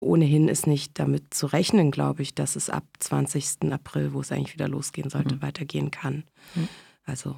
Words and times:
ohnehin 0.00 0.48
ist 0.48 0.66
nicht 0.66 0.98
damit 0.98 1.32
zu 1.32 1.46
rechnen, 1.46 1.90
glaube 1.90 2.22
ich, 2.22 2.34
dass 2.34 2.56
es 2.56 2.70
ab 2.70 2.84
20. 2.98 3.70
April, 3.70 4.12
wo 4.12 4.20
es 4.20 4.32
eigentlich 4.32 4.54
wieder 4.54 4.68
losgehen 4.68 5.10
sollte, 5.10 5.36
mhm. 5.36 5.42
weitergehen 5.42 5.90
kann. 5.90 6.24
Mhm. 6.54 6.68
Also. 7.04 7.36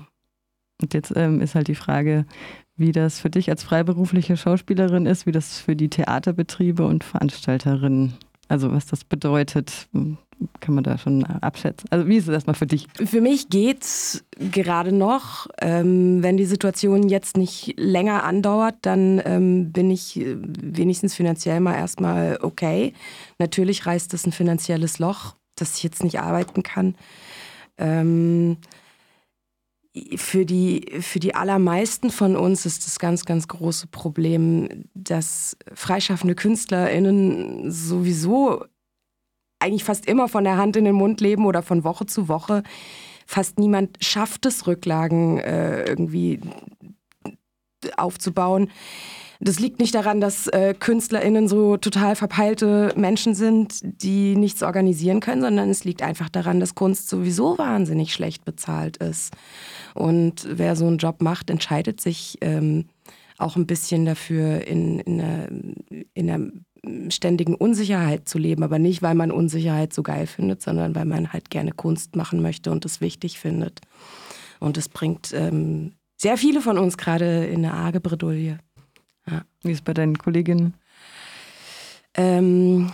Und 0.81 0.95
jetzt 0.95 1.13
ähm, 1.15 1.41
ist 1.41 1.55
halt 1.55 1.69
die 1.69 1.75
Frage, 1.75 2.25
wie 2.77 2.93
das 2.93 3.21
für 3.21 3.31
dich 3.31 3.51
als 3.51 3.63
freiberufliche 3.63 4.37
Schauspielerin 4.37 5.07
ist, 5.07 5.27
wie 5.27 5.33
das 5.33 5.61
für 5.61 5.77
die 5.77 5.91
Theaterbetriebe 5.91 6.85
und 6.85 7.05
Veranstalterinnen, 7.05 8.15
also 8.49 8.73
was 8.73 8.87
das 8.87 9.05
bedeutet, 9.05 9.89
kann 10.61 10.75
man 10.75 10.85
da 10.85 10.99
schon 10.99 11.25
abschätzen? 11.25 11.87
Also 11.91 12.07
wie 12.09 12.17
ist 12.17 12.29
es 12.29 12.35
erstmal 12.35 12.55
für 12.55 12.67
dich? 12.67 12.87
Für 12.95 13.21
mich 13.21 13.49
geht's 13.49 14.25
gerade 14.39 14.93
noch. 14.93 15.47
Ähm, 15.61 16.23
wenn 16.23 16.37
die 16.37 16.45
Situation 16.45 17.09
jetzt 17.09 17.37
nicht 17.37 17.75
länger 17.79 18.25
andauert, 18.25 18.77
dann 18.83 19.21
ähm, 19.25 19.73
bin 19.73 19.91
ich 19.91 20.19
äh, 20.19 20.37
wenigstens 20.39 21.15
finanziell 21.15 21.61
mal 21.61 21.75
erstmal 21.75 22.39
okay. 22.43 22.93
Natürlich 23.39 23.87
reißt 23.87 24.13
es 24.15 24.27
ein 24.27 24.33
finanzielles 24.33 24.99
Loch, 24.99 25.35
dass 25.57 25.77
ich 25.77 25.83
jetzt 25.83 26.05
nicht 26.05 26.21
arbeiten 26.21 26.63
kann. 26.63 26.95
Ähm, 27.79 28.59
für 30.17 30.47
die, 30.47 30.87
für 31.01 31.21
die 31.21 31.35
allermeisten 31.35 32.11
von 32.11 32.35
uns 32.35 32.65
ist 32.65 32.87
das 32.87 32.99
ganz, 32.99 33.27
ganz 33.27 33.47
große 33.47 33.89
Problem, 33.89 34.87
dass 34.95 35.57
freischaffende 35.75 36.35
KünstlerInnen 36.35 37.71
sowieso 37.71 38.65
eigentlich 39.63 39.85
fast 39.85 40.07
immer 40.07 40.29
von 40.29 40.45
der 40.45 40.57
Hand 40.57 40.77
in 40.77 40.85
den 40.85 40.95
Mund 40.95 41.21
leben 41.21 41.47
oder 41.47 41.63
von 41.63 41.85
Woche 41.85 42.07
zu 42.07 42.29
Woche. 42.29 42.63
Fast 43.27 43.59
niemand 43.59 43.97
schafft 44.01 44.45
es, 44.47 44.67
Rücklagen 44.67 45.39
äh, 45.39 45.85
irgendwie 45.85 46.41
aufzubauen. 47.97 48.71
Das 49.45 49.59
liegt 49.59 49.81
nicht 49.81 49.95
daran, 49.95 50.21
dass 50.21 50.47
äh, 50.47 50.73
KünstlerInnen 50.73 51.49
so 51.49 51.77
total 51.77 52.15
verpeilte 52.15 52.93
Menschen 52.97 53.35
sind, 53.35 53.81
die 53.83 54.37
nichts 54.37 54.63
organisieren 54.63 55.19
können, 55.19 55.43
sondern 55.43 55.69
es 55.69 55.83
liegt 55.83 56.03
einfach 56.03 56.29
daran, 56.29 56.61
dass 56.61 56.77
Kunst 56.77 57.09
sowieso 57.09 57.59
wahnsinnig 57.59 58.13
schlecht 58.13 58.45
bezahlt 58.45 58.99
ist. 58.99 59.35
Und 59.95 60.47
wer 60.49 60.77
so 60.77 60.87
einen 60.87 60.99
Job 60.99 61.23
macht, 61.23 61.51
entscheidet 61.51 62.01
sich 62.01 62.39
ähm, 62.41 62.87
auch 63.37 63.57
ein 63.57 63.67
bisschen 63.67 64.07
dafür, 64.07 64.65
in, 64.65 65.01
in, 65.01 65.21
einer, 65.21 65.49
in 66.15 66.31
einer 66.31 66.53
ständigen 67.09 67.55
Unsicherheit 67.55 68.29
zu 68.29 68.39
leben, 68.39 68.63
aber 68.63 68.79
nicht, 68.79 69.03
weil 69.03 69.15
man 69.15 69.31
Unsicherheit 69.31 69.93
so 69.93 70.03
geil 70.03 70.27
findet, 70.27 70.63
sondern 70.63 70.95
weil 70.95 71.05
man 71.05 71.33
halt 71.33 71.51
gerne 71.51 71.73
Kunst 71.73 72.17
machen 72.17 72.43
möchte 72.43 72.71
und 72.71 72.85
es 72.85 73.01
wichtig 73.01 73.39
findet. 73.39 73.81
Und 74.59 74.77
es 74.77 74.89
bringt 74.89 75.33
ähm, 75.33 75.93
sehr 76.17 76.37
viele 76.37 76.61
von 76.61 76.79
uns 76.79 76.97
gerade 76.97 77.47
in 77.47 77.65
eine 77.65 77.75
arge 77.75 78.01
Bredouille. 78.01 78.59
Ja. 79.29 79.43
Wie 79.63 79.71
ist 79.71 79.79
es 79.79 79.85
bei 79.85 79.95
deinen 79.95 80.19
Kolleginnen? 80.19 80.75
Ähm, 82.15 82.91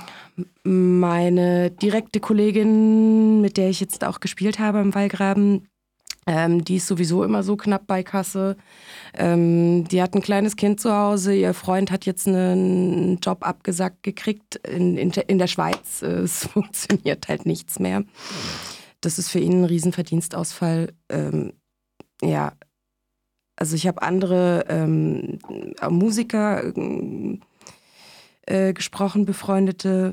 meine 0.62 1.70
direkte 1.70 2.20
Kollegin, 2.20 3.40
mit 3.40 3.56
der 3.56 3.70
ich 3.70 3.80
jetzt 3.80 4.04
auch 4.04 4.20
gespielt 4.20 4.58
habe 4.58 4.80
im 4.80 4.94
Wallgraben, 4.94 5.66
ähm, 6.28 6.62
die 6.62 6.76
ist 6.76 6.86
sowieso 6.86 7.24
immer 7.24 7.42
so 7.42 7.56
knapp 7.56 7.86
bei 7.86 8.02
Kasse. 8.02 8.58
Ähm, 9.14 9.88
die 9.88 10.02
hat 10.02 10.14
ein 10.14 10.20
kleines 10.20 10.56
Kind 10.56 10.78
zu 10.78 10.94
Hause. 10.94 11.34
Ihr 11.34 11.54
Freund 11.54 11.90
hat 11.90 12.04
jetzt 12.04 12.28
einen 12.28 13.18
Job 13.20 13.46
abgesagt 13.46 14.02
gekriegt 14.02 14.56
in, 14.56 14.98
in, 14.98 15.10
in 15.10 15.38
der 15.38 15.46
Schweiz. 15.46 16.02
Es 16.02 16.46
funktioniert 16.52 17.28
halt 17.28 17.46
nichts 17.46 17.78
mehr. 17.78 18.04
Das 19.00 19.18
ist 19.18 19.30
für 19.30 19.38
ihn 19.38 19.62
ein 19.62 19.64
Riesenverdienstausfall. 19.64 20.92
Ähm, 21.08 21.54
ja, 22.20 22.52
also 23.56 23.74
ich 23.74 23.86
habe 23.86 24.02
andere 24.02 24.66
ähm, 24.68 25.38
Musiker 25.88 26.62
äh, 28.44 28.74
gesprochen, 28.74 29.24
befreundete, 29.24 30.12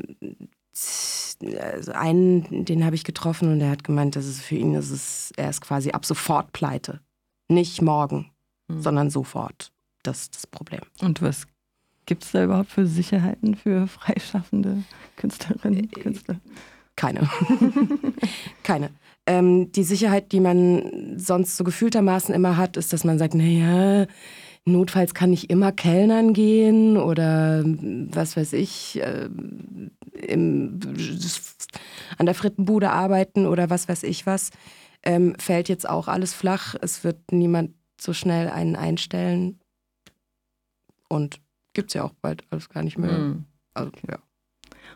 also 1.59 1.91
einen, 1.91 2.65
den 2.65 2.85
habe 2.85 2.95
ich 2.95 3.03
getroffen 3.03 3.51
und 3.51 3.59
der 3.59 3.69
hat 3.69 3.83
gemeint, 3.83 4.15
dass 4.15 4.25
es 4.25 4.41
für 4.41 4.55
ihn 4.55 4.73
ist 4.73 4.91
es, 4.91 5.31
er 5.37 5.49
ist 5.49 5.61
quasi 5.61 5.91
ab 5.91 6.05
sofort 6.05 6.51
pleite. 6.53 6.99
Nicht 7.47 7.81
morgen, 7.81 8.31
mhm. 8.67 8.81
sondern 8.81 9.09
sofort. 9.09 9.71
Das 10.03 10.21
ist 10.21 10.35
das 10.35 10.47
Problem. 10.47 10.81
Und 11.01 11.21
was 11.21 11.47
gibt 12.05 12.23
es 12.23 12.31
da 12.31 12.43
überhaupt 12.43 12.71
für 12.71 12.85
Sicherheiten 12.85 13.55
für 13.55 13.87
freischaffende 13.87 14.83
Künstlerinnen 15.17 15.85
und 15.85 15.97
äh, 15.97 16.01
Künstler? 16.01 16.39
Keine. 16.95 17.29
Keine. 18.63 18.89
Ähm, 19.25 19.71
die 19.71 19.83
Sicherheit, 19.83 20.31
die 20.31 20.39
man 20.39 21.17
sonst 21.17 21.57
so 21.57 21.63
gefühltermaßen 21.63 22.33
immer 22.33 22.57
hat, 22.57 22.77
ist, 22.77 22.93
dass 22.93 23.03
man 23.03 23.17
sagt, 23.17 23.33
naja, 23.33 24.07
Notfalls 24.67 25.13
kann 25.13 25.31
ich 25.31 25.51
immer 25.51 25.71
Kellnern 25.71 26.33
gehen 26.33 26.97
oder 26.97 27.63
was 27.63 28.35
weiß 28.35 28.53
ich, 28.53 28.99
äh, 28.99 29.29
im, 30.15 30.79
an 32.17 32.25
der 32.25 32.35
Frittenbude 32.35 32.91
arbeiten 32.91 33.45
oder 33.45 33.69
was 33.69 33.87
weiß 33.87 34.03
ich 34.03 34.25
was. 34.25 34.51
Ähm, 35.03 35.35
fällt 35.39 35.69
jetzt 35.69 35.87
auch 35.87 36.07
alles 36.07 36.33
flach. 36.33 36.75
Es 36.81 37.03
wird 37.03 37.31
niemand 37.31 37.73
so 37.99 38.13
schnell 38.13 38.49
einen 38.49 38.75
einstellen. 38.75 39.59
Und 41.07 41.39
gibt 41.73 41.91
es 41.91 41.93
ja 41.93 42.03
auch 42.03 42.13
bald 42.21 42.43
alles 42.49 42.69
gar 42.69 42.83
nicht 42.83 42.97
mehr. 42.97 43.11
Mhm. 43.11 43.45
Also, 43.73 43.91
ja. 44.09 44.17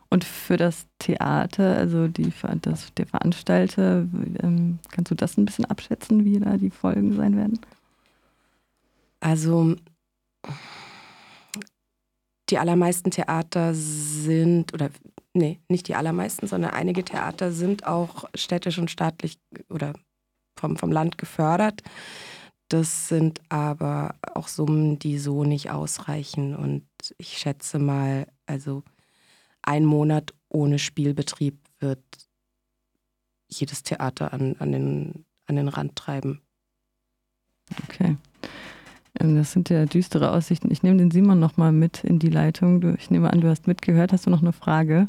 Und 0.09 0.23
für 0.23 0.57
das 0.57 0.87
Theater, 0.97 1.75
also 1.77 2.07
die, 2.07 2.33
das, 2.61 2.93
der 2.95 3.05
Veranstalter, 3.05 4.07
ähm, 4.41 4.79
kannst 4.89 5.11
du 5.11 5.15
das 5.15 5.37
ein 5.37 5.45
bisschen 5.45 5.65
abschätzen, 5.65 6.25
wie 6.25 6.39
da 6.39 6.57
die 6.57 6.71
Folgen 6.71 7.15
sein 7.15 7.37
werden? 7.37 7.59
Also 9.19 9.75
die 12.49 12.57
allermeisten 12.57 13.11
Theater 13.11 13.73
sind, 13.73 14.73
oder 14.73 14.89
nee, 15.33 15.59
nicht 15.67 15.87
die 15.87 15.95
allermeisten, 15.95 16.47
sondern 16.47 16.71
einige 16.71 17.03
Theater 17.03 17.51
sind 17.51 17.85
auch 17.85 18.29
städtisch 18.35 18.77
und 18.77 18.91
staatlich 18.91 19.39
oder 19.69 19.93
vom, 20.57 20.77
vom 20.77 20.91
Land 20.91 21.17
gefördert. 21.17 21.81
Das 22.67 23.07
sind 23.07 23.41
aber 23.49 24.15
auch 24.35 24.47
Summen, 24.47 24.99
die 24.99 25.17
so 25.17 25.43
nicht 25.43 25.71
ausreichen. 25.71 26.55
Und 26.55 26.85
ich 27.17 27.37
schätze 27.37 27.79
mal, 27.79 28.27
also 28.45 28.83
ein 29.61 29.85
Monat 29.85 30.33
ohne 30.49 30.77
Spielbetrieb 30.77 31.57
wird 31.79 32.03
jedes 33.47 33.81
Theater 33.83 34.33
an, 34.33 34.55
an, 34.59 34.71
den, 34.71 35.25
an 35.47 35.55
den 35.55 35.67
Rand 35.67 35.95
treiben. 35.95 36.41
Okay. 37.83 38.17
Ähm, 39.19 39.37
das 39.37 39.51
sind 39.51 39.69
ja 39.69 39.85
düstere 39.85 40.31
Aussichten. 40.31 40.71
Ich 40.71 40.83
nehme 40.83 40.97
den 40.97 41.11
Simon 41.11 41.39
nochmal 41.39 41.71
mit 41.71 42.03
in 42.03 42.19
die 42.19 42.29
Leitung. 42.29 42.95
Ich 42.97 43.09
nehme 43.09 43.31
an, 43.31 43.41
du 43.41 43.47
hast 43.47 43.67
mitgehört. 43.67 44.11
Hast 44.11 44.25
du 44.25 44.29
noch 44.29 44.41
eine 44.41 44.53
Frage? 44.53 45.05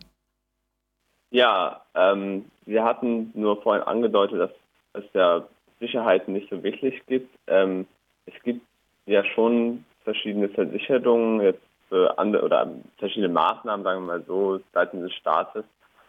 Ja, 1.30 1.82
ähm, 1.94 2.46
wir 2.66 2.84
hatten 2.84 3.30
nur 3.34 3.62
vorhin 3.62 3.84
angedeutet, 3.84 4.40
dass 4.40 5.04
es 5.04 5.12
ja 5.12 5.44
Sicherheiten 5.78 6.32
nicht 6.32 6.50
so 6.50 6.62
wirklich 6.62 7.04
gibt. 7.06 7.36
Ähm, 7.46 7.86
es 8.26 8.34
gibt 8.42 8.62
ja 9.06 9.24
schon 9.24 9.84
verschiedene 10.04 10.48
Versicherungen 10.48 11.40
jetzt 11.40 11.62
für 11.88 12.18
andere 12.18 12.44
oder 12.44 12.70
verschiedene 12.98 13.32
Maßnahmen, 13.32 13.84
sagen 13.84 14.02
wir 14.02 14.18
mal 14.18 14.24
so, 14.26 14.60
seitens 14.72 15.02
des 15.02 15.14
Staates. 15.14 15.64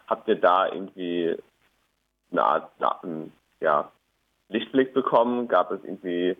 Habt 0.07 0.27
ihr 0.27 0.35
da 0.35 0.71
irgendwie 0.71 1.35
eine 2.31 2.43
Art 2.43 2.71
ja, 3.59 3.91
Lichtblick 4.49 4.93
bekommen? 4.93 5.47
Gab 5.47 5.71
es 5.71 5.83
irgendwie 5.83 6.35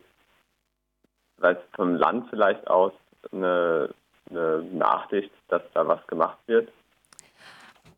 weiß 1.41 1.57
vom 1.75 1.95
Land 1.95 2.27
vielleicht 2.29 2.67
aus 2.67 2.93
eine, 3.31 3.89
eine 4.29 4.63
Nachricht, 4.73 5.31
dass 5.49 5.61
da 5.73 5.87
was 5.87 6.05
gemacht 6.07 6.37
wird? 6.47 6.69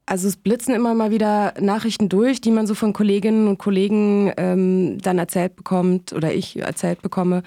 Also 0.05 0.27
es 0.27 0.35
blitzen 0.35 0.75
immer 0.75 0.93
mal 0.93 1.11
wieder 1.11 1.53
Nachrichten 1.59 2.09
durch, 2.09 2.41
die 2.41 2.51
man 2.51 2.67
so 2.67 2.75
von 2.75 2.91
Kolleginnen 2.91 3.47
und 3.47 3.57
Kollegen 3.57 4.33
ähm, 4.35 4.97
dann 5.01 5.17
erzählt 5.17 5.55
bekommt 5.55 6.11
oder 6.11 6.33
ich 6.33 6.59
erzählt 6.59 7.01
bekomme, 7.01 7.43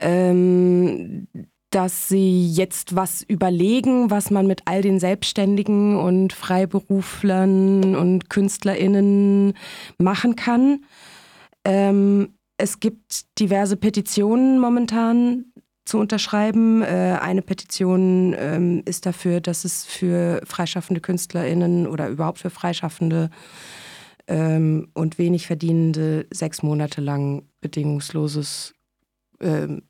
ähm, 0.00 1.28
dass 1.70 2.08
sie 2.08 2.48
jetzt 2.48 2.96
was 2.96 3.22
überlegen, 3.22 4.10
was 4.10 4.30
man 4.30 4.46
mit 4.46 4.62
all 4.64 4.82
den 4.82 4.98
Selbstständigen 4.98 5.96
und 5.96 6.32
Freiberuflern 6.32 7.96
und 7.96 8.28
KünstlerInnen 8.28 9.54
machen 9.98 10.36
kann. 10.36 10.84
Ähm, 11.64 12.34
es 12.56 12.80
gibt 12.80 13.38
diverse 13.38 13.76
Petitionen 13.76 14.58
momentan 14.58 15.46
zu 15.84 15.98
unterschreiben. 15.98 16.82
Äh, 16.82 17.18
eine 17.20 17.42
Petition 17.42 18.34
ähm, 18.38 18.82
ist 18.84 19.06
dafür, 19.06 19.40
dass 19.40 19.64
es 19.64 19.84
für 19.84 20.40
freischaffende 20.44 21.00
KünstlerInnen 21.00 21.86
oder 21.86 22.08
überhaupt 22.08 22.38
für 22.38 22.50
Freischaffende 22.50 23.30
ähm, 24.26 24.88
und 24.94 25.18
wenig 25.18 25.46
Verdienende 25.46 26.26
sechs 26.32 26.62
Monate 26.62 27.00
lang 27.00 27.42
bedingungsloses, 27.60 28.74
ähm, 29.40 29.82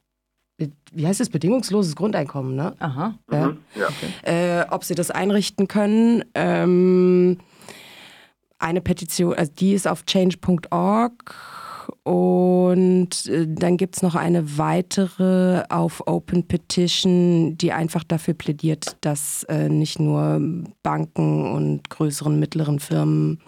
wie 0.92 1.06
heißt 1.06 1.20
es, 1.20 1.30
bedingungsloses 1.30 1.94
Grundeinkommen, 1.96 2.56
ne? 2.56 2.74
Aha. 2.78 3.18
Ja. 3.30 3.48
Mhm. 3.48 3.58
ja. 3.76 3.88
Okay. 3.88 4.60
Äh, 4.60 4.66
ob 4.70 4.84
sie 4.84 4.94
das 4.94 5.10
einrichten 5.10 5.68
können. 5.68 6.24
Eine 8.58 8.80
Petition, 8.80 9.34
also 9.34 9.52
die 9.52 9.74
ist 9.74 9.86
auf 9.86 10.04
change.org 10.06 11.34
Und 12.02 13.26
äh, 13.26 13.46
dann 13.48 13.76
gibt 13.76 13.96
es 13.96 14.02
noch 14.02 14.14
eine 14.14 14.58
weitere 14.58 15.64
auf 15.68 16.06
Open 16.06 16.46
Petition, 16.46 17.56
die 17.58 17.72
einfach 17.72 18.04
dafür 18.04 18.34
plädiert, 18.34 18.96
dass 19.00 19.44
äh, 19.44 19.68
nicht 19.68 19.98
nur 19.98 20.40
Banken 20.82 21.50
und 21.50 21.90
größeren, 21.90 22.38
mittleren 22.38 22.80
Firmen 22.80 23.40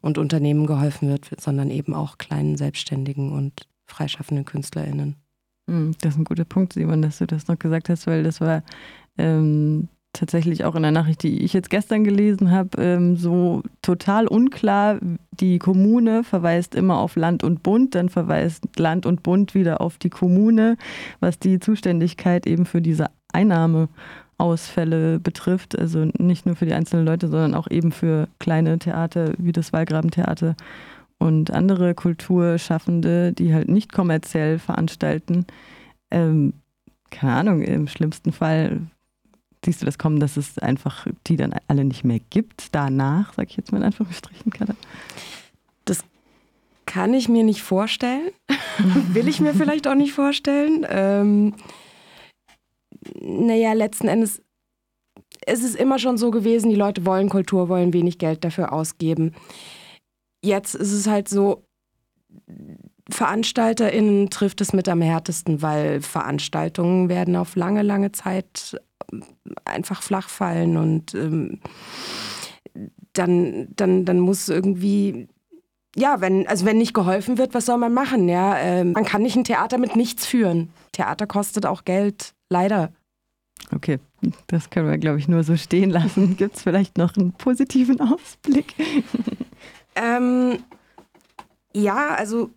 und 0.00 0.18
Unternehmen 0.18 0.66
geholfen 0.66 1.08
wird, 1.08 1.30
sondern 1.38 1.70
eben 1.70 1.94
auch 1.94 2.18
kleinen 2.18 2.56
Selbstständigen 2.56 3.32
und 3.32 3.68
freischaffenden 3.86 4.44
KünstlerInnen. 4.44 5.16
Hm, 5.68 5.94
das 6.00 6.14
ist 6.14 6.18
ein 6.18 6.24
guter 6.24 6.44
Punkt, 6.44 6.72
Simon, 6.72 7.02
dass 7.02 7.18
du 7.18 7.26
das 7.26 7.48
noch 7.48 7.58
gesagt 7.58 7.88
hast, 7.88 8.06
weil 8.06 8.22
das 8.22 8.40
war 8.40 8.62
ähm, 9.18 9.88
tatsächlich 10.12 10.64
auch 10.64 10.74
in 10.74 10.82
der 10.82 10.90
Nachricht, 10.90 11.22
die 11.22 11.42
ich 11.42 11.52
jetzt 11.52 11.70
gestern 11.70 12.04
gelesen 12.04 12.50
habe, 12.50 12.80
ähm, 12.82 13.16
so 13.16 13.62
total 13.82 14.26
unklar. 14.26 14.98
Die 15.30 15.58
Kommune 15.58 16.24
verweist 16.24 16.74
immer 16.74 16.98
auf 16.98 17.16
Land 17.16 17.44
und 17.44 17.62
Bund, 17.62 17.94
dann 17.94 18.08
verweist 18.08 18.78
Land 18.78 19.06
und 19.06 19.22
Bund 19.22 19.54
wieder 19.54 19.80
auf 19.80 19.98
die 19.98 20.10
Kommune, 20.10 20.76
was 21.20 21.38
die 21.38 21.60
Zuständigkeit 21.60 22.46
eben 22.46 22.66
für 22.66 22.82
diese 22.82 23.06
Einnahmeausfälle 23.32 25.20
betrifft. 25.20 25.78
Also 25.78 26.08
nicht 26.18 26.44
nur 26.44 26.56
für 26.56 26.66
die 26.66 26.74
einzelnen 26.74 27.06
Leute, 27.06 27.28
sondern 27.28 27.54
auch 27.54 27.70
eben 27.70 27.92
für 27.92 28.28
kleine 28.40 28.78
Theater 28.78 29.32
wie 29.38 29.52
das 29.52 29.72
Wallgrabentheater 29.72 30.56
und 31.18 31.52
andere 31.52 31.94
Kulturschaffende, 31.94 33.32
die 33.32 33.54
halt 33.54 33.68
nicht 33.68 33.92
kommerziell 33.92 34.58
veranstalten. 34.58 35.46
Ähm, 36.10 36.54
keine 37.10 37.34
Ahnung, 37.34 37.62
im 37.62 37.86
schlimmsten 37.86 38.32
Fall 38.32 38.80
siehst 39.64 39.82
du 39.82 39.86
das 39.86 39.98
kommen, 39.98 40.20
dass 40.20 40.36
es 40.36 40.58
einfach 40.58 41.06
die 41.26 41.36
dann 41.36 41.54
alle 41.68 41.84
nicht 41.84 42.04
mehr 42.04 42.20
gibt, 42.30 42.74
danach, 42.74 43.34
sag 43.34 43.50
ich 43.50 43.56
jetzt 43.56 43.72
mal 43.72 43.78
in 43.78 43.84
Anführungsstrichen, 43.84 44.52
Kada? 44.52 44.74
Das 45.84 46.04
kann 46.86 47.14
ich 47.14 47.28
mir 47.28 47.44
nicht 47.44 47.62
vorstellen. 47.62 48.30
Will 49.12 49.28
ich 49.28 49.40
mir 49.40 49.54
vielleicht 49.54 49.86
auch 49.86 49.94
nicht 49.94 50.12
vorstellen. 50.12 50.86
Ähm, 50.88 51.54
naja, 53.20 53.72
letzten 53.72 54.08
Endes 54.08 54.42
es 55.46 55.62
ist 55.62 55.76
immer 55.76 55.98
schon 55.98 56.18
so 56.18 56.30
gewesen, 56.30 56.70
die 56.70 56.76
Leute 56.76 57.06
wollen 57.06 57.28
Kultur, 57.28 57.68
wollen 57.68 57.92
wenig 57.92 58.18
Geld 58.18 58.44
dafür 58.44 58.72
ausgeben. 58.72 59.32
Jetzt 60.42 60.74
ist 60.74 60.92
es 60.92 61.06
halt 61.06 61.28
so, 61.28 61.64
VeranstalterInnen 63.10 64.30
trifft 64.30 64.60
es 64.60 64.72
mit 64.72 64.88
am 64.88 65.00
härtesten, 65.00 65.62
weil 65.62 66.00
Veranstaltungen 66.00 67.08
werden 67.08 67.36
auf 67.36 67.56
lange, 67.56 67.82
lange 67.82 68.12
Zeit 68.12 68.80
einfach 69.64 70.02
flach 70.02 70.28
fallen 70.28 70.76
und 70.76 71.14
ähm, 71.14 71.60
dann, 73.12 73.68
dann, 73.74 74.04
dann 74.04 74.20
muss 74.20 74.48
irgendwie 74.48 75.28
ja, 75.96 76.20
wenn, 76.20 76.46
also 76.46 76.66
wenn 76.66 76.78
nicht 76.78 76.94
geholfen 76.94 77.36
wird, 77.38 77.52
was 77.54 77.66
soll 77.66 77.78
man 77.78 77.92
machen? 77.92 78.28
Ja, 78.28 78.56
ähm, 78.58 78.92
man 78.92 79.04
kann 79.04 79.22
nicht 79.22 79.36
ein 79.36 79.44
Theater 79.44 79.78
mit 79.78 79.96
nichts 79.96 80.24
führen. 80.24 80.70
Theater 80.92 81.26
kostet 81.26 81.66
auch 81.66 81.84
Geld, 81.84 82.34
leider. 82.48 82.92
Okay, 83.72 83.98
das 84.46 84.70
können 84.70 84.88
wir, 84.88 84.98
glaube 84.98 85.18
ich, 85.18 85.28
nur 85.28 85.42
so 85.42 85.56
stehen 85.56 85.90
lassen. 85.90 86.36
Gibt 86.36 86.56
es 86.56 86.62
vielleicht 86.62 86.96
noch 86.96 87.16
einen 87.16 87.32
positiven 87.32 88.00
Ausblick? 88.00 88.74
ähm, 89.96 90.58
ja, 91.72 92.14
also 92.14 92.50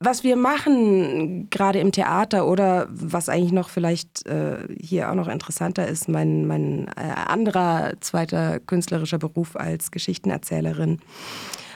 was 0.00 0.22
wir 0.22 0.36
machen, 0.36 1.50
gerade 1.50 1.80
im 1.80 1.90
Theater 1.90 2.46
oder 2.46 2.86
was 2.90 3.28
eigentlich 3.28 3.52
noch 3.52 3.68
vielleicht 3.68 4.26
äh, 4.26 4.68
hier 4.80 5.10
auch 5.10 5.14
noch 5.14 5.26
interessanter 5.28 5.88
ist, 5.88 6.08
mein, 6.08 6.46
mein 6.46 6.86
äh, 6.96 7.00
anderer 7.26 7.94
zweiter 8.00 8.60
künstlerischer 8.60 9.18
Beruf 9.18 9.56
als 9.56 9.90
Geschichtenerzählerin. 9.90 11.00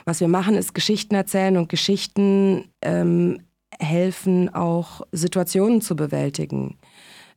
Was 0.05 0.21
wir 0.21 0.29
machen, 0.29 0.55
ist 0.55 0.73
Geschichten 0.73 1.15
erzählen 1.15 1.57
und 1.57 1.67
Geschichten 1.67 2.69
ähm, 2.81 3.39
helfen 3.79 4.53
auch 4.53 5.01
Situationen 5.11 5.81
zu 5.81 5.95
bewältigen. 5.95 6.77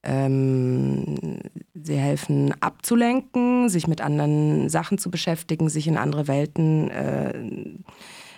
Ähm, 0.05 1.41
sie 1.75 1.97
helfen 1.97 2.55
abzulenken, 2.61 3.69
sich 3.69 3.89
mit 3.89 4.01
anderen 4.01 4.69
Sachen 4.69 4.99
zu 4.99 5.11
beschäftigen, 5.11 5.69
sich 5.69 5.89
in 5.89 5.97
andere 5.97 6.29
Welten 6.29 6.91
äh, 6.91 7.33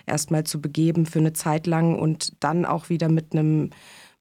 erstmal 0.09 0.43
zu 0.43 0.61
begeben 0.61 1.05
für 1.05 1.19
eine 1.19 1.33
Zeit 1.33 1.67
lang 1.67 1.97
und 1.97 2.33
dann 2.43 2.65
auch 2.65 2.89
wieder 2.89 3.09
mit 3.09 3.33
einem 3.33 3.69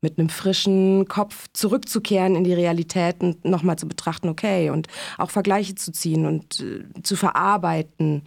mit 0.01 0.17
einem 0.17 0.29
frischen 0.29 1.09
Kopf 1.09 1.49
zurückzukehren 1.53 2.37
in 2.37 2.45
die 2.45 2.55
Realität 2.55 3.21
und 3.21 3.45
nochmal 3.45 3.77
zu 3.77 3.89
betrachten, 3.89 4.29
okay, 4.29 4.71
und 4.71 4.87
auch 5.17 5.31
Vergleiche 5.31 5.75
zu 5.75 5.91
ziehen 5.91 6.25
und 6.25 6.61
äh, 6.61 7.03
zu 7.03 7.17
verarbeiten. 7.17 8.23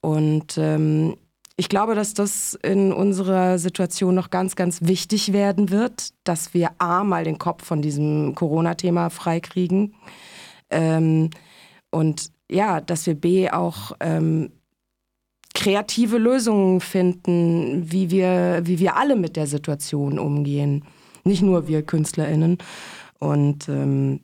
Und 0.00 0.58
ähm, 0.58 1.14
ich 1.56 1.68
glaube, 1.68 1.94
dass 1.94 2.14
das 2.14 2.58
in 2.64 2.92
unserer 2.92 3.60
Situation 3.60 4.16
noch 4.16 4.30
ganz, 4.30 4.56
ganz 4.56 4.82
wichtig 4.82 5.32
werden 5.32 5.70
wird, 5.70 6.14
dass 6.24 6.52
wir 6.52 6.70
A, 6.78 7.04
mal 7.04 7.22
den 7.22 7.38
Kopf 7.38 7.64
von 7.64 7.80
diesem 7.80 8.34
Corona-Thema 8.34 9.10
freikriegen 9.10 9.94
ähm, 10.70 11.30
und 11.90 12.32
ja, 12.50 12.80
dass 12.80 13.06
wir 13.06 13.14
B, 13.14 13.50
auch 13.50 13.92
ähm, 14.00 14.50
kreative 15.62 16.18
Lösungen 16.18 16.80
finden, 16.80 17.84
wie 17.92 18.10
wir, 18.10 18.62
wie 18.64 18.80
wir 18.80 18.96
alle 18.96 19.14
mit 19.14 19.36
der 19.36 19.46
Situation 19.46 20.18
umgehen. 20.18 20.84
Nicht 21.22 21.42
nur 21.42 21.68
wir 21.68 21.82
KünstlerInnen. 21.82 22.58
Und 23.20 23.68
ähm, 23.68 24.22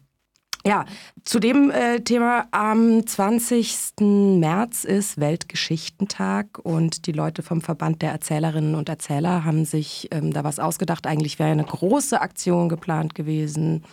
ja, 0.66 0.84
zu 1.22 1.38
dem 1.38 1.70
äh, 1.70 2.00
Thema 2.00 2.48
am 2.50 3.06
20. 3.06 4.00
März 4.00 4.82
ist 4.82 5.20
Weltgeschichtentag 5.20 6.58
und 6.60 7.06
die 7.06 7.12
Leute 7.12 7.44
vom 7.44 7.60
Verband 7.60 8.02
der 8.02 8.10
Erzählerinnen 8.10 8.74
und 8.74 8.88
Erzähler 8.88 9.44
haben 9.44 9.64
sich 9.64 10.08
ähm, 10.10 10.32
da 10.32 10.42
was 10.42 10.58
ausgedacht. 10.58 11.06
Eigentlich 11.06 11.38
wäre 11.38 11.52
eine 11.52 11.64
große 11.64 12.20
Aktion 12.20 12.68
geplant 12.68 13.14
gewesen 13.14 13.84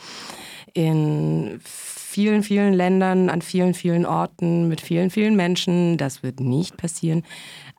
in 0.75 1.60
vielen, 1.63 2.44
vielen 2.44 2.74
Ländern, 2.74 3.30
an 3.30 3.42
vielen, 3.42 3.74
vielen 3.74 4.06
Orten, 4.06 4.68
mit 4.68 4.81
vielen, 4.81 5.10
vielen 5.10 5.36
Menschen. 5.36 5.98
Das 5.98 6.22
wird 6.22 6.39
nicht 6.39 6.77
passieren. 6.77 7.24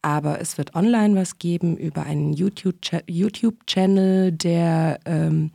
Aber 0.02 0.40
es 0.40 0.58
wird 0.58 0.74
online 0.74 1.14
was 1.14 1.38
geben 1.38 1.76
über 1.76 2.04
einen 2.04 2.32
YouTube-Channel 2.32 4.32
der, 4.32 4.98
ähm, 5.04 5.52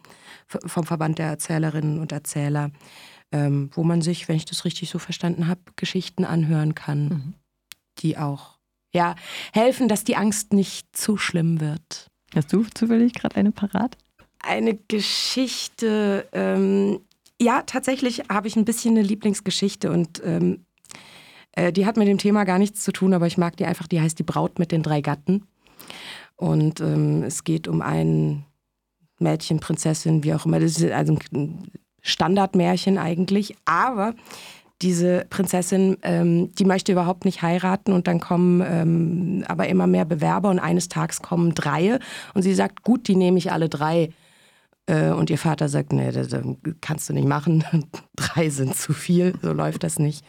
vom 0.47 0.85
Verband 0.85 1.19
der 1.19 1.27
Erzählerinnen 1.27 1.99
und 1.99 2.11
Erzähler, 2.11 2.71
ähm, 3.31 3.69
wo 3.73 3.83
man 3.83 4.01
sich, 4.01 4.29
wenn 4.29 4.35
ich 4.35 4.45
das 4.45 4.63
richtig 4.63 4.89
so 4.89 4.99
verstanden 4.99 5.47
habe, 5.47 5.61
Geschichten 5.75 6.25
anhören 6.25 6.75
kann, 6.75 7.03
mhm. 7.03 7.33
die 7.99 8.17
auch 8.17 8.59
ja, 8.93 9.15
helfen, 9.53 9.87
dass 9.87 10.03
die 10.03 10.15
Angst 10.15 10.53
nicht 10.53 10.95
zu 10.95 11.17
schlimm 11.17 11.59
wird. 11.59 12.07
Hast 12.35 12.53
du 12.53 12.63
zufällig 12.63 13.13
gerade 13.13 13.37
eine 13.37 13.51
parat? 13.51 13.97
Eine 14.43 14.75
Geschichte, 14.75 16.27
ähm, 16.33 16.99
ja, 17.41 17.63
tatsächlich 17.63 18.23
habe 18.29 18.47
ich 18.47 18.55
ein 18.55 18.65
bisschen 18.65 18.95
eine 18.95 19.01
Lieblingsgeschichte 19.01 19.91
und 19.91 20.21
ähm, 20.23 20.65
äh, 21.53 21.73
die 21.73 21.85
hat 21.85 21.97
mit 21.97 22.07
dem 22.07 22.19
Thema 22.19 22.43
gar 22.43 22.59
nichts 22.59 22.83
zu 22.83 22.91
tun, 22.91 23.13
aber 23.13 23.25
ich 23.25 23.37
mag 23.37 23.57
die 23.57 23.65
einfach. 23.65 23.87
Die 23.87 23.99
heißt 23.99 24.19
Die 24.19 24.23
Braut 24.23 24.59
mit 24.59 24.71
den 24.71 24.83
drei 24.83 25.01
Gatten. 25.01 25.47
Und 26.35 26.79
ähm, 26.79 27.23
es 27.23 27.43
geht 27.43 27.67
um 27.67 27.81
ein 27.81 28.45
Mädchen, 29.19 29.59
Prinzessin, 29.59 30.23
wie 30.23 30.33
auch 30.33 30.45
immer. 30.45 30.59
Das 30.59 30.77
ist 30.77 30.91
also 30.91 31.17
ein 31.33 31.71
Standardmärchen 32.01 32.97
eigentlich. 32.97 33.55
Aber 33.65 34.13
diese 34.81 35.25
Prinzessin, 35.29 35.97
ähm, 36.03 36.51
die 36.53 36.65
möchte 36.65 36.91
überhaupt 36.91 37.25
nicht 37.25 37.41
heiraten 37.41 37.91
und 37.91 38.07
dann 38.07 38.19
kommen 38.19 38.63
ähm, 38.65 39.43
aber 39.47 39.67
immer 39.67 39.87
mehr 39.87 40.05
Bewerber 40.05 40.49
und 40.49 40.59
eines 40.59 40.89
Tages 40.89 41.21
kommen 41.21 41.53
drei 41.53 41.99
und 42.33 42.41
sie 42.41 42.53
sagt, 42.53 42.83
gut, 42.83 43.07
die 43.07 43.15
nehme 43.15 43.37
ich 43.37 43.51
alle 43.51 43.69
drei. 43.69 44.09
Äh, 44.91 45.11
und 45.11 45.29
ihr 45.29 45.37
Vater 45.37 45.69
sagt, 45.69 45.93
nee, 45.93 46.11
das 46.11 46.27
kannst 46.81 47.07
du 47.07 47.13
nicht 47.13 47.27
machen. 47.27 47.63
Drei 48.15 48.49
sind 48.49 48.75
zu 48.75 48.93
viel, 48.93 49.33
so 49.41 49.53
läuft 49.53 49.83
das 49.83 49.99
nicht. 49.99 50.25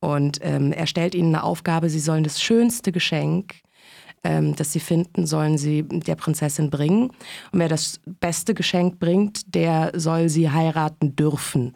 Und 0.00 0.38
ähm, 0.42 0.72
er 0.72 0.86
stellt 0.86 1.14
ihnen 1.14 1.34
eine 1.34 1.44
Aufgabe, 1.44 1.90
sie 1.90 2.00
sollen 2.00 2.24
das 2.24 2.40
schönste 2.40 2.90
Geschenk, 2.90 3.56
ähm, 4.24 4.56
das 4.56 4.72
sie 4.72 4.80
finden, 4.80 5.26
sollen 5.26 5.58
sie 5.58 5.82
der 5.82 6.14
Prinzessin 6.14 6.70
bringen. 6.70 7.10
Und 7.52 7.58
wer 7.60 7.68
das 7.68 8.00
beste 8.06 8.54
Geschenk 8.54 8.98
bringt, 8.98 9.54
der 9.54 9.92
soll 9.94 10.30
sie 10.30 10.50
heiraten 10.50 11.14
dürfen. 11.14 11.74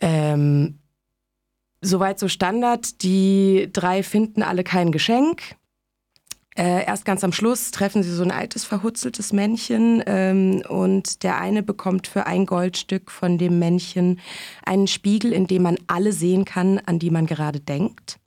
Ähm, 0.00 0.76
Soweit 1.82 2.18
so 2.18 2.28
Standard. 2.28 3.02
Die 3.02 3.70
drei 3.72 4.02
finden 4.02 4.42
alle 4.42 4.64
kein 4.64 4.92
Geschenk. 4.92 5.56
Äh, 6.56 6.84
erst 6.84 7.04
ganz 7.04 7.22
am 7.22 7.32
Schluss 7.32 7.70
treffen 7.70 8.02
sie 8.02 8.12
so 8.12 8.24
ein 8.24 8.32
altes, 8.32 8.64
verhutzeltes 8.64 9.32
Männchen 9.32 10.02
ähm, 10.06 10.62
und 10.68 11.22
der 11.22 11.40
eine 11.40 11.62
bekommt 11.62 12.08
für 12.08 12.26
ein 12.26 12.44
Goldstück 12.44 13.10
von 13.10 13.38
dem 13.38 13.58
Männchen 13.60 14.18
einen 14.64 14.88
Spiegel, 14.88 15.32
in 15.32 15.46
dem 15.46 15.62
man 15.62 15.76
alle 15.86 16.12
sehen 16.12 16.44
kann, 16.44 16.78
an 16.78 16.98
die 16.98 17.10
man 17.10 17.26
gerade 17.26 17.60
denkt. 17.60 18.18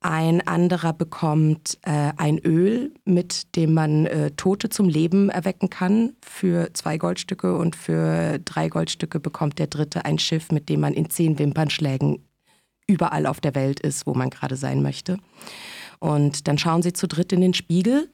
Ein 0.00 0.46
anderer 0.46 0.92
bekommt 0.92 1.78
äh, 1.80 2.12
ein 2.18 2.38
Öl, 2.38 2.92
mit 3.06 3.56
dem 3.56 3.72
man 3.72 4.04
äh, 4.04 4.32
Tote 4.32 4.68
zum 4.68 4.86
Leben 4.86 5.30
erwecken 5.30 5.70
kann, 5.70 6.12
für 6.22 6.74
zwei 6.74 6.98
Goldstücke. 6.98 7.56
Und 7.56 7.74
für 7.74 8.38
drei 8.40 8.68
Goldstücke 8.68 9.18
bekommt 9.18 9.58
der 9.58 9.66
dritte 9.66 10.04
ein 10.04 10.18
Schiff, 10.18 10.52
mit 10.52 10.68
dem 10.68 10.80
man 10.80 10.92
in 10.92 11.08
zehn 11.08 11.38
Wimpernschlägen 11.38 12.22
überall 12.86 13.24
auf 13.24 13.40
der 13.40 13.54
Welt 13.54 13.80
ist, 13.80 14.06
wo 14.06 14.12
man 14.12 14.28
gerade 14.28 14.56
sein 14.56 14.82
möchte. 14.82 15.16
Und 16.04 16.48
dann 16.48 16.58
schauen 16.58 16.82
sie 16.82 16.92
zu 16.92 17.08
dritt 17.08 17.32
in 17.32 17.40
den 17.40 17.54
Spiegel 17.54 18.12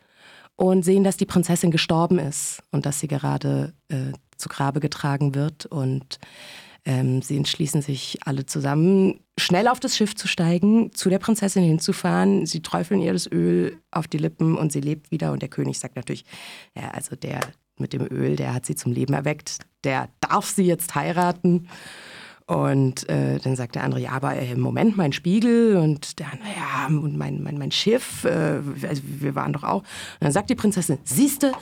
und 0.54 0.84
sehen, 0.84 1.02
dass 1.02 1.16
die 1.16 1.26
Prinzessin 1.26 1.72
gestorben 1.72 2.20
ist 2.20 2.62
und 2.70 2.86
dass 2.86 3.00
sie 3.00 3.08
gerade 3.08 3.74
äh, 3.88 4.12
zu 4.36 4.48
Grabe 4.48 4.78
getragen 4.78 5.34
wird. 5.34 5.66
Und 5.66 6.20
ähm, 6.84 7.20
sie 7.20 7.36
entschließen 7.36 7.82
sich 7.82 8.20
alle 8.24 8.46
zusammen, 8.46 9.18
schnell 9.36 9.66
auf 9.66 9.80
das 9.80 9.96
Schiff 9.96 10.14
zu 10.14 10.28
steigen, 10.28 10.92
zu 10.92 11.10
der 11.10 11.18
Prinzessin 11.18 11.64
hinzufahren. 11.64 12.46
Sie 12.46 12.62
träufeln 12.62 13.00
ihr 13.00 13.12
das 13.12 13.26
Öl 13.26 13.76
auf 13.90 14.06
die 14.06 14.18
Lippen 14.18 14.56
und 14.56 14.70
sie 14.70 14.80
lebt 14.80 15.10
wieder. 15.10 15.32
Und 15.32 15.42
der 15.42 15.48
König 15.48 15.80
sagt 15.80 15.96
natürlich, 15.96 16.24
ja, 16.76 16.92
also 16.92 17.16
der 17.16 17.40
mit 17.76 17.92
dem 17.92 18.06
Öl, 18.08 18.36
der 18.36 18.54
hat 18.54 18.66
sie 18.66 18.76
zum 18.76 18.92
Leben 18.92 19.14
erweckt, 19.14 19.58
der 19.82 20.10
darf 20.20 20.46
sie 20.46 20.64
jetzt 20.64 20.94
heiraten. 20.94 21.66
Und 22.50 23.08
äh, 23.08 23.38
dann 23.38 23.54
sagt 23.54 23.76
der 23.76 23.84
andere, 23.84 24.00
ja, 24.00 24.10
aber 24.10 24.34
äh, 24.34 24.56
Moment, 24.56 24.96
mein 24.96 25.12
Spiegel 25.12 25.76
und 25.76 26.18
der, 26.18 26.26
naja, 26.42 26.88
und 26.88 27.16
mein, 27.16 27.44
mein, 27.44 27.56
mein 27.58 27.70
Schiff, 27.70 28.24
äh, 28.24 28.58
also 28.88 29.02
wir 29.04 29.36
waren 29.36 29.52
doch 29.52 29.62
auch. 29.62 29.82
Und 29.82 29.86
dann 30.18 30.32
sagt 30.32 30.50
die 30.50 30.56
Prinzessin, 30.56 30.98
siehste, 31.04 31.52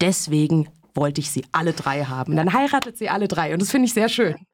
deswegen 0.00 0.66
wollte 0.94 1.20
ich 1.20 1.30
sie 1.30 1.44
alle 1.52 1.74
drei 1.74 2.02
haben. 2.02 2.32
Und 2.32 2.36
dann 2.38 2.54
heiratet 2.54 2.96
sie 2.96 3.10
alle 3.10 3.28
drei 3.28 3.52
und 3.52 3.60
das 3.60 3.70
finde 3.70 3.88
ich 3.88 3.92
sehr 3.92 4.08
schön. 4.08 4.36